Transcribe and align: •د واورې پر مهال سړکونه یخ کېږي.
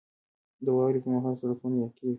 •د 0.65 0.67
واورې 0.75 0.99
پر 1.03 1.09
مهال 1.15 1.35
سړکونه 1.41 1.75
یخ 1.81 1.91
کېږي. 1.97 2.09